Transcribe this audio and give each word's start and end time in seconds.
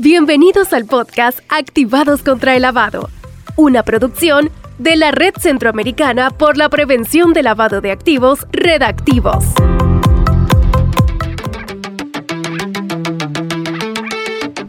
Bienvenidos 0.00 0.72
al 0.74 0.84
podcast 0.86 1.40
Activados 1.48 2.22
contra 2.22 2.54
el 2.54 2.62
Lavado, 2.62 3.10
una 3.56 3.82
producción 3.82 4.48
de 4.78 4.94
la 4.94 5.10
Red 5.10 5.34
Centroamericana 5.40 6.30
por 6.30 6.56
la 6.56 6.68
Prevención 6.68 7.32
de 7.32 7.42
Lavado 7.42 7.80
de 7.80 7.90
Activos, 7.90 8.46
Redactivos. 8.52 9.44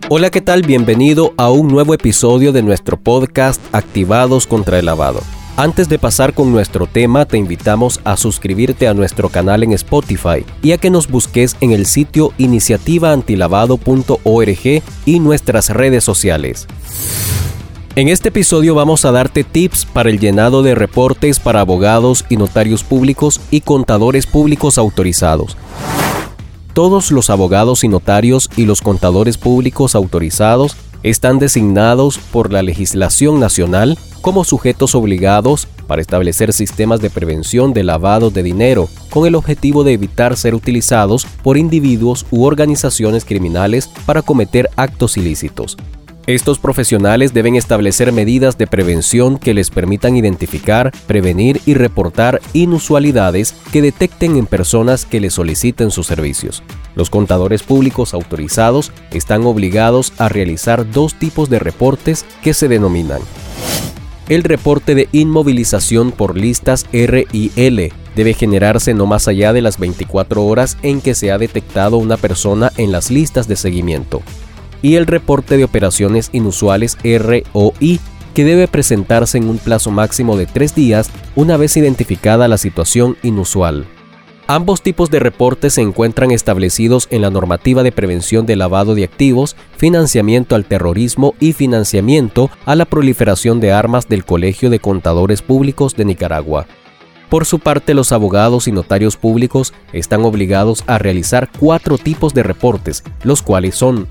Hola, 0.10 0.32
¿qué 0.32 0.42
tal? 0.42 0.64
Bienvenido 0.64 1.36
a 1.38 1.52
un 1.52 1.68
nuevo 1.68 1.94
episodio 1.94 2.52
de 2.52 2.64
nuestro 2.64 2.98
podcast 2.98 3.62
Activados 3.72 4.48
contra 4.48 4.80
el 4.80 4.88
Lavado. 4.88 5.22
Antes 5.60 5.90
de 5.90 6.00
pasar 6.00 6.34
con 6.34 6.54
nuestro 6.54 6.88
tema, 6.88 7.26
te 7.26 7.38
invitamos 7.38 8.00
a 8.06 8.16
suscribirte 8.16 8.88
a 8.88 8.94
nuestro 8.94 9.28
canal 9.28 9.62
en 9.62 9.74
Spotify 9.74 10.46
y 10.64 10.72
a 10.72 10.78
que 10.78 10.90
nos 10.90 11.10
busques 11.10 11.58
en 11.60 11.72
el 11.72 11.86
sitio 11.86 12.32
iniciativaantilavado.org 12.38 14.84
y 15.06 15.20
nuestras 15.20 15.70
redes 15.72 16.06
sociales. 16.06 16.66
En 17.98 18.08
este 18.08 18.30
episodio 18.30 18.74
vamos 18.74 19.04
a 19.04 19.12
darte 19.12 19.44
tips 19.44 19.84
para 19.84 20.10
el 20.10 20.22
llenado 20.22 20.64
de 20.64 20.76
reportes 20.76 21.42
para 21.42 21.60
abogados 21.60 22.24
y 22.30 22.38
notarios 22.38 22.86
públicos 22.86 23.42
y 23.52 23.60
contadores 23.60 24.28
públicos 24.28 24.78
autorizados. 24.78 25.58
Todos 26.72 27.12
los 27.12 27.30
abogados 27.30 27.84
y 27.84 27.90
notarios 27.90 28.50
y 28.56 28.64
los 28.64 28.80
contadores 28.80 29.38
públicos 29.38 29.94
autorizados 29.94 30.78
están 31.04 31.38
designados 31.38 32.18
por 32.18 32.54
la 32.54 32.64
legislación 32.64 33.42
nacional 33.42 33.98
como 34.22 34.44
sujetos 34.44 34.96
obligados 34.96 35.68
para 35.88 36.02
establecer 36.02 36.54
sistemas 36.54 37.02
de 37.02 37.10
prevención 37.10 37.74
de 37.74 37.84
lavado 37.84 38.30
de 38.30 38.44
dinero 38.44 38.88
con 39.10 39.26
el 39.26 39.36
objetivo 39.36 39.84
de 39.84 39.94
evitar 39.94 40.38
ser 40.38 40.54
utilizados 40.56 41.26
por 41.44 41.58
individuos 41.58 42.26
u 42.32 42.44
organizaciones 42.46 43.26
criminales 43.26 43.90
para 44.06 44.22
cometer 44.22 44.70
actos 44.76 45.18
ilícitos. 45.18 45.78
Estos 46.28 46.60
profesionales 46.60 47.34
deben 47.34 47.56
establecer 47.56 48.12
medidas 48.12 48.56
de 48.56 48.68
prevención 48.68 49.40
que 49.40 49.56
les 49.56 49.72
permitan 49.72 50.16
identificar, 50.16 50.92
prevenir 51.08 51.60
y 51.66 51.74
reportar 51.74 52.40
inusualidades 52.54 53.56
que 53.72 53.82
detecten 53.82 54.38
en 54.38 54.46
personas 54.46 55.06
que 55.06 55.20
les 55.20 55.34
soliciten 55.34 55.90
sus 55.90 56.06
servicios. 56.06 56.62
Los 56.94 57.10
contadores 57.10 57.64
públicos 57.64 58.14
autorizados 58.14 58.92
están 59.10 59.44
obligados 59.48 60.14
a 60.20 60.30
realizar 60.30 60.92
dos 60.92 61.16
tipos 61.16 61.50
de 61.50 61.58
reportes 61.58 62.26
que 62.44 62.54
se 62.54 62.68
denominan 62.68 63.22
el 64.30 64.44
reporte 64.44 64.94
de 64.94 65.10
inmovilización 65.12 66.12
por 66.12 66.38
listas 66.38 66.86
RIL 66.94 67.92
debe 68.16 68.34
generarse 68.34 68.94
no 68.94 69.08
más 69.08 69.28
allá 69.28 69.54
de 69.54 69.62
las 69.62 69.80
24 69.80 70.46
horas 70.46 70.78
en 70.84 71.02
que 71.02 71.16
se 71.16 71.32
ha 71.32 71.40
detectado 71.40 71.98
una 71.98 72.16
persona 72.16 72.72
en 72.78 72.92
las 72.92 73.10
listas 73.10 73.48
de 73.48 73.56
seguimiento. 73.56 74.22
Y 74.82 74.96
el 74.96 75.08
reporte 75.08 75.58
de 75.58 75.64
operaciones 75.64 76.30
inusuales 76.32 76.98
ROI, 77.04 78.00
que 78.34 78.46
debe 78.46 78.68
presentarse 78.68 79.38
en 79.40 79.50
un 79.50 79.58
plazo 79.58 79.90
máximo 79.90 80.38
de 80.38 80.46
tres 80.46 80.76
días 80.76 81.10
una 81.36 81.58
vez 81.58 81.76
identificada 81.76 82.48
la 82.48 82.58
situación 82.58 83.18
inusual. 83.24 83.88
Ambos 84.52 84.82
tipos 84.82 85.12
de 85.12 85.20
reportes 85.20 85.76
se 85.76 85.82
encuentran 85.82 86.32
establecidos 86.32 87.08
en 87.12 87.22
la 87.22 87.30
normativa 87.30 87.84
de 87.84 87.92
prevención 87.92 88.48
de 88.48 88.56
lavado 88.56 88.96
de 88.96 89.04
activos, 89.04 89.56
financiamiento 89.78 90.56
al 90.56 90.66
terrorismo 90.66 91.36
y 91.40 91.54
financiamiento 91.54 92.50
a 92.66 92.74
la 92.74 92.86
proliferación 92.86 93.60
de 93.60 93.74
armas 93.74 94.10
del 94.10 94.26
Colegio 94.26 94.72
de 94.72 94.80
Contadores 94.80 95.44
Públicos 95.44 95.96
de 95.96 96.06
Nicaragua. 96.06 96.66
Por 97.30 97.46
su 97.46 97.60
parte, 97.60 97.94
los 97.94 98.12
abogados 98.12 98.68
y 98.68 98.72
notarios 98.72 99.18
públicos 99.18 99.72
están 99.94 100.26
obligados 100.26 100.84
a 100.88 100.98
realizar 100.98 101.48
cuatro 101.60 102.00
tipos 102.00 102.34
de 102.34 102.42
reportes, 102.42 103.04
los 103.22 103.44
cuales 103.44 103.76
son 103.76 104.08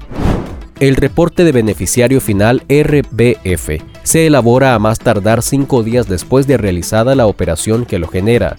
el 0.78 0.94
reporte 0.94 1.42
de 1.42 1.50
beneficiario 1.50 2.20
final 2.20 2.62
RBF 2.68 3.82
se 4.04 4.28
elabora 4.28 4.76
a 4.76 4.78
más 4.78 5.00
tardar 5.00 5.42
cinco 5.42 5.82
días 5.82 6.08
después 6.08 6.46
de 6.46 6.58
realizada 6.58 7.16
la 7.16 7.26
operación 7.26 7.84
que 7.84 7.98
lo 7.98 8.06
genera 8.06 8.56